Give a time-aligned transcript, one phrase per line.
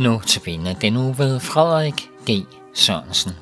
[0.00, 2.30] Nu tabiner den uge ved Frederik G.
[2.74, 3.32] Sørensen.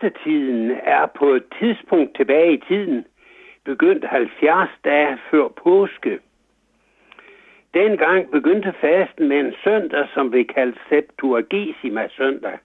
[0.00, 3.06] Fastetiden er på et tidspunkt tilbage i tiden
[3.64, 6.18] begyndt 70 dage før påske.
[7.74, 12.58] Dengang begyndte fasten med en søndag, som vi kaldte Septuagesima søndag.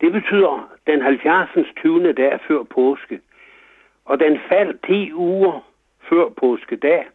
[0.00, 1.66] Det betyder den 70.
[1.76, 2.12] 20.
[2.12, 3.20] dag før påske,
[4.04, 5.64] og den faldt 10 uger
[6.08, 7.06] før påskedag,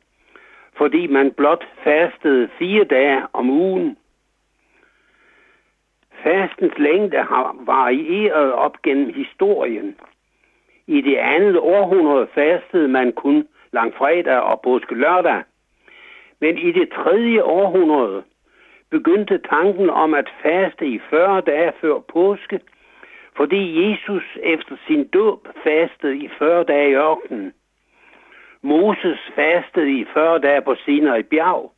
[0.77, 3.97] fordi man blot fastede fire dage om ugen
[6.23, 9.95] Fastens længde har varieret op gennem historien.
[10.87, 15.43] I det andet århundrede fastede man kun langfredag og påske lørdag.
[16.39, 18.23] Men i det tredje århundrede
[18.91, 22.59] begyndte tanken om at faste i 40 dage før påske,
[23.37, 27.53] fordi Jesus efter sin dåb fastede i 40 dage i ørkenen.
[28.61, 31.71] Moses fastede i 40 dage på Sinai bjerg,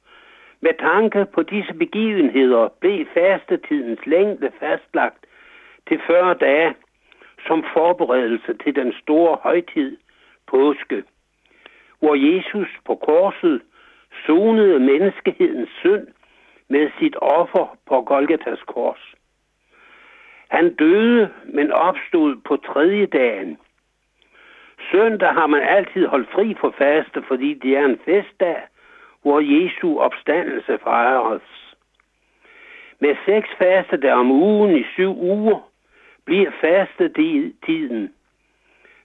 [0.66, 5.25] med tanke på disse begivenheder blev fastetidens længde fastlagt
[5.88, 6.75] til 40 dage
[7.47, 9.97] som forberedelse til den store højtid,
[10.47, 11.03] påske,
[12.00, 13.62] hvor Jesus på korset
[14.25, 16.07] sonede menneskehedens synd
[16.68, 19.13] med sit offer på Golgatas kors.
[20.50, 23.57] Han døde, men opstod på tredje dagen.
[24.91, 28.61] Søndag har man altid holdt fri for faste, fordi det er en festdag,
[29.23, 31.41] hvor Jesu opstandelse fejres.
[32.99, 33.49] Med seks
[34.02, 35.70] der om ugen i syv uger
[36.25, 38.14] bliver fastetiden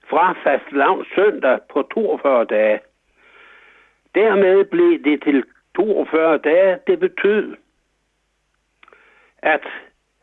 [0.09, 2.79] fra fastlavn søndag på 42 dage.
[4.15, 5.43] Dermed blev det til
[5.75, 6.79] 42 dage.
[6.87, 7.55] Det betød,
[9.37, 9.63] at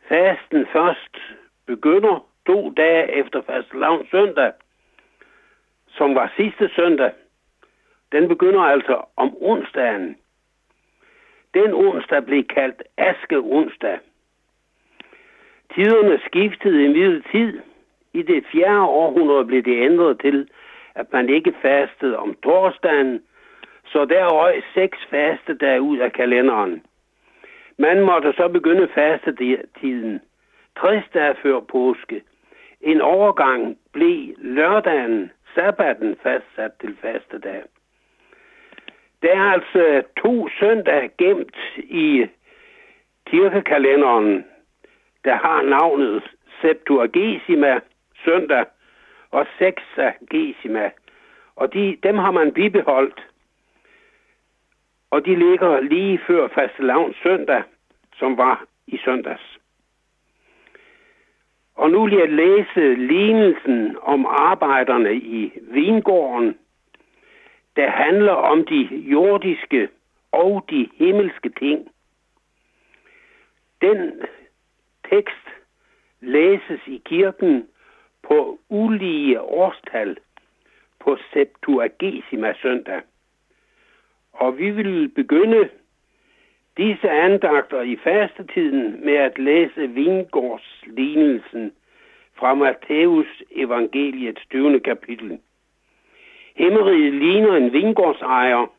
[0.09, 1.17] fasten først
[1.65, 4.51] begynder to dage efter fastlavn søndag,
[5.87, 7.11] som var sidste søndag,
[8.11, 10.17] den begynder altså om onsdagen.
[11.53, 13.99] Den onsdag blev kaldt Aske onsdag.
[15.75, 17.59] Tiderne skiftede i middel tid.
[18.13, 20.49] I det fjerde århundrede blev det ændret til,
[20.95, 23.21] at man ikke fastede om torsdagen,
[23.85, 26.81] så der røg seks faste dage ud af kalenderen.
[27.77, 30.21] Man måtte så begynde fastetiden
[30.79, 32.21] 60 dage før påske.
[32.81, 37.63] En overgang blev lørdagen, sabbaten, fastsat til fastedag.
[39.21, 42.27] Der er altså to søndage gemt i
[43.25, 44.45] kirkekalenderen,
[45.25, 46.23] der har navnet
[46.61, 47.79] Septuagesima
[48.25, 48.65] søndag
[49.31, 50.91] og Sexagesima.
[51.55, 53.27] Og de, dem har man bibeholdt.
[55.11, 57.63] Og de ligger lige før fastelavns søndag,
[58.15, 59.57] som var i søndags.
[61.75, 66.57] Og nu vil jeg læse lignelsen om arbejderne i vingården,
[67.77, 68.81] der handler om de
[69.11, 69.89] jordiske
[70.31, 71.91] og de himmelske ting.
[73.81, 74.21] Den
[75.09, 75.47] tekst
[76.21, 77.67] læses i kirken
[78.23, 80.17] på ulige årstal
[80.99, 83.01] på Septuagesima søndag.
[84.33, 85.69] Og vi vil begynde
[86.77, 91.71] disse andagter i fastetiden med at læse vingårdslignelsen
[92.35, 94.79] fra Matthæus evangeliets 20.
[94.79, 95.39] kapitel.
[96.57, 98.71] Hemmeriget ligner en vingårdsejer,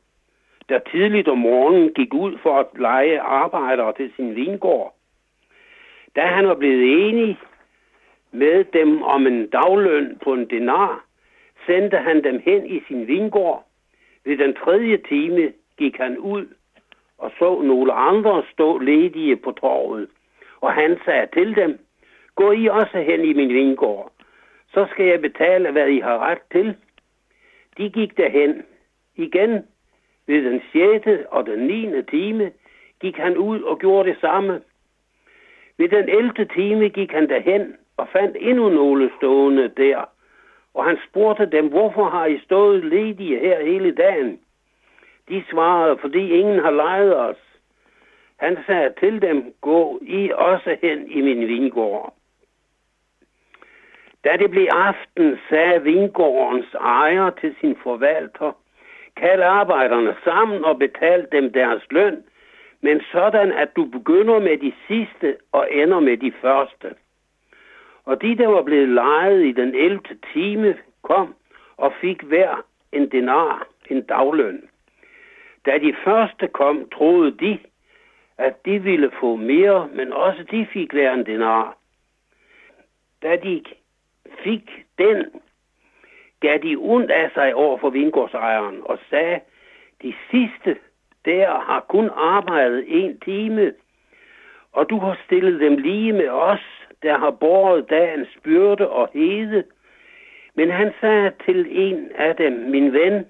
[0.69, 4.95] der tidligt om morgenen gik ud for at lege arbejdere til sin vingård.
[6.17, 7.39] Da han var blevet enig
[8.33, 11.05] med dem om en dagløn på en denar,
[11.67, 13.65] sendte han dem hen i sin vingård.
[14.25, 16.47] Ved den tredje time gik han ud
[17.19, 20.09] og så nogle andre stå ledige på torvet.
[20.61, 21.79] Og han sagde til dem,
[22.35, 24.13] gå I også hen i min vingård,
[24.75, 26.77] så skal jeg betale, hvad I har ret til.
[27.79, 28.63] De gik derhen.
[29.17, 29.67] Igen
[30.27, 31.27] ved den 6.
[31.31, 32.03] og den 9.
[32.03, 32.53] time
[33.01, 34.61] gik han ud og gjorde det samme.
[35.79, 36.45] Ved den 11.
[36.55, 40.05] time gik han derhen og fandt endnu nogle stående der.
[40.75, 44.41] Og han spurgte dem, hvorfor har I stået ledige her hele dagen?
[45.29, 47.37] De svarede, fordi ingen har lejet os.
[48.37, 52.18] Han sagde til dem, gå I også hen i min vingård.
[54.25, 58.53] Da det blev aften, sagde vingårdens ejer til sin forvalter,
[59.17, 62.25] kald arbejderne sammen og betal dem deres løn,
[62.81, 66.95] men sådan, at du begynder med de sidste og ender med de første.
[68.05, 70.01] Og de, der var blevet lejet i den 11.
[70.33, 71.35] time, kom
[71.77, 74.69] og fik hver en denar, en dagløn.
[75.67, 77.59] Da de første kom, troede de,
[78.39, 81.77] at de ville få mere, men også de fik hver en denar.
[83.23, 83.63] Da de
[84.45, 85.27] fik den,
[86.41, 89.41] gav de ondt af sig over for vingårdsejeren og sagde,
[90.03, 90.77] de sidste
[91.25, 93.73] der har kun arbejdet en time,
[94.73, 96.61] og du har stillet dem lige med os,
[97.03, 99.65] der har båret dagens byrde og hede.
[100.55, 103.27] Men han sagde til en af dem, min ven,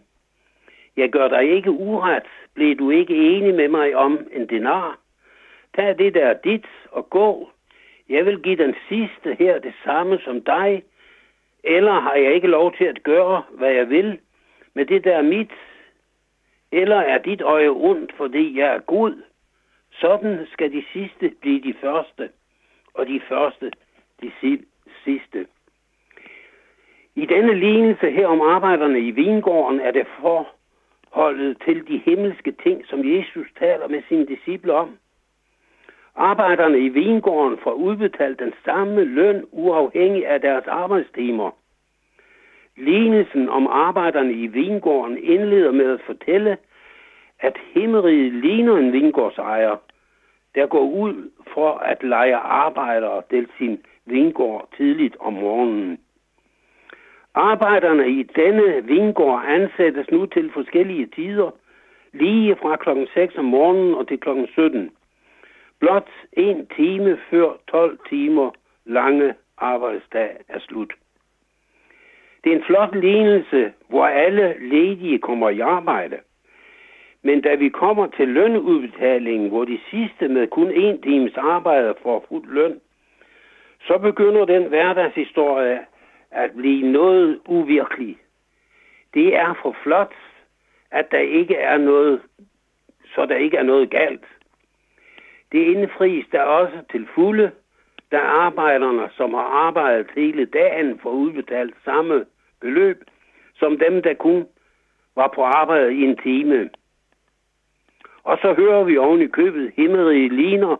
[0.96, 4.98] jeg gør dig ikke uret, blev du ikke enig med mig om en denar?
[5.76, 7.50] Tag det der dit og gå.
[8.08, 10.82] Jeg vil give den sidste her det samme som dig.
[11.64, 14.18] Eller har jeg ikke lov til at gøre, hvad jeg vil
[14.74, 15.52] med det der mit?
[16.72, 19.22] Eller er dit øje ondt, fordi jeg er Gud?
[19.90, 22.30] Sådan skal de sidste blive de første,
[22.94, 23.70] og de første
[24.22, 24.32] de
[25.04, 25.46] sidste.
[27.14, 32.86] I denne lignelse her om arbejderne i vingården er det forholdet til de himmelske ting,
[32.86, 34.98] som Jesus taler med sine disciple om.
[36.18, 41.50] Arbejderne i vingården får udbetalt den samme løn uafhængig af deres arbejdstimer.
[42.76, 46.56] Lignelsen om arbejderne i vingården indleder med at fortælle,
[47.40, 49.76] at himmeriget ligner en vingårdsejer,
[50.54, 55.98] der går ud for at lege arbejdere til sin vingård tidligt om morgenen.
[57.34, 61.50] Arbejderne i denne vingård ansættes nu til forskellige tider,
[62.12, 64.90] lige fra klokken 6 om morgenen og til klokken 17.
[65.80, 68.50] Blot en time før 12 timer
[68.84, 70.92] lange arbejdsdag er slut.
[72.44, 76.18] Det er en flot lignelse, hvor alle ledige kommer i arbejde.
[77.22, 82.24] Men da vi kommer til lønudbetalingen, hvor de sidste med kun en times arbejde får
[82.28, 82.80] fuld løn,
[83.80, 85.80] så begynder den hverdagshistorie
[86.30, 88.18] at blive noget uvirkelig.
[89.14, 90.14] Det er for flot,
[90.90, 92.22] at der ikke er noget,
[93.14, 94.24] så der ikke er noget galt.
[95.52, 97.50] Det indfries der også til fulde,
[98.12, 102.24] da arbejderne, som har arbejdet hele dagen, får udbetalt samme
[102.60, 103.04] beløb,
[103.54, 104.46] som dem, der kun
[105.16, 106.70] var på arbejde i en time.
[108.22, 110.76] Og så hører vi oven i købet himmerige ligner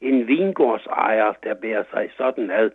[0.00, 2.70] en vingårdsejer, der bærer sig sådan ad.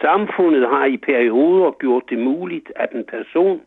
[0.00, 3.60] Samfundet har i perioder gjort det muligt, at en person,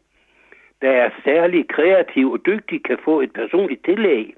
[0.81, 4.35] der er særlig kreativ og dygtig, kan få et personligt tillæg.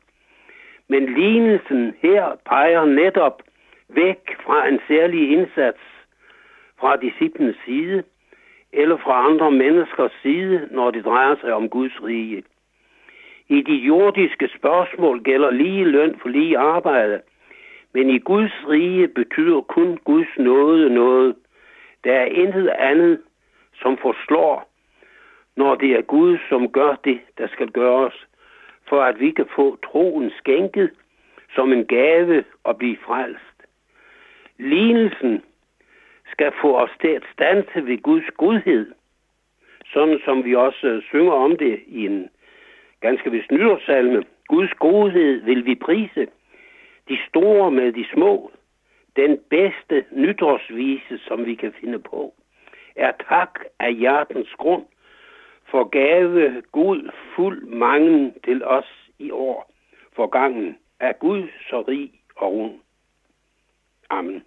[0.87, 3.41] Men lignelsen her peger netop
[3.89, 5.79] væk fra en særlig indsats
[6.79, 8.03] fra disciplenes side,
[8.73, 12.43] eller fra andre menneskers side, når det drejer sig om Guds rige.
[13.47, 17.21] I de jordiske spørgsmål gælder lige løn for lige arbejde,
[17.93, 21.35] men i Guds rige betyder kun Guds nåde noget.
[22.03, 23.21] Der er intet andet,
[23.81, 24.69] som forslår,
[25.55, 28.25] når det er Gud, som gør det, der skal gøres,
[28.89, 30.91] for at vi kan få troen skænket
[31.55, 33.57] som en gave og blive frelst.
[34.57, 35.43] Lignelsen
[36.31, 38.91] skal få os til at stanse ved Guds godhed,
[39.93, 42.29] sådan som vi også synger om det i en
[43.01, 44.23] ganske vist nyårssalme.
[44.47, 46.27] Guds godhed vil vi prise,
[47.09, 48.51] de store med de små.
[49.15, 52.33] Den bedste nytårsvise, som vi kan finde på,
[52.95, 54.85] er tak af hjertens grund
[55.72, 58.86] for gave Gud fuld mange til os
[59.19, 59.72] i år.
[60.15, 62.74] For gangen er Gud så rig og rund.
[64.10, 64.41] Amen.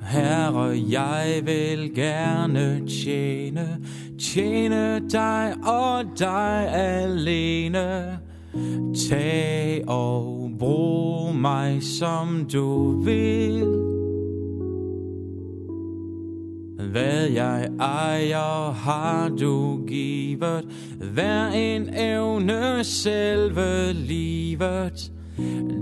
[0.00, 3.66] Herre, jeg vil gerne tjene,
[4.20, 8.18] tjene dig og dig alene.
[9.10, 13.97] Tag og brug mig som du vil.
[16.98, 20.64] Hvad jeg ejer har du givet,
[21.12, 25.12] hver en evne selve livet.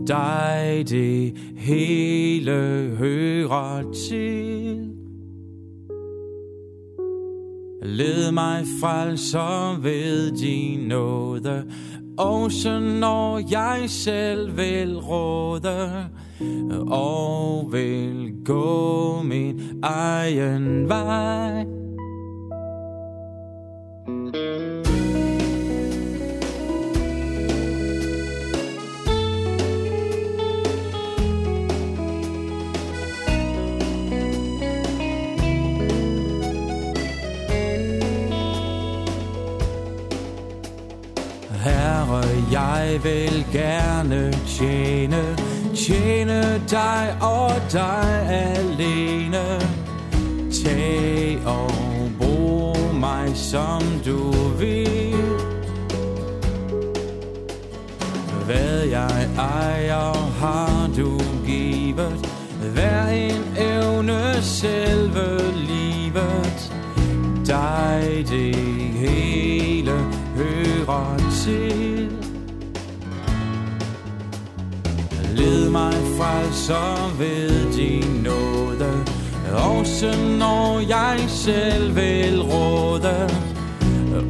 [0.06, 2.52] Dig det hele
[2.98, 4.90] hører til.
[7.82, 11.64] Led mig frelser ved din nåde,
[12.18, 16.06] også når jeg selv vil råde,
[16.90, 21.66] og vil gå min egen vej.
[42.52, 45.36] Jeg vil gerne tjene,
[45.86, 49.60] tjene dig og dig alene.
[50.64, 51.70] Tag og
[52.18, 55.14] brug mig som du vil.
[58.44, 62.30] Hvad jeg ejer har du givet,
[62.74, 66.72] hver en evne selve livet.
[67.46, 68.56] Dig det
[68.96, 69.92] hele
[70.36, 72.25] hører til.
[75.76, 78.92] mig frelser ved din nåde.
[79.52, 83.30] Også når jeg selv vil råde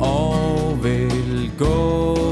[0.01, 2.26] og vil gå.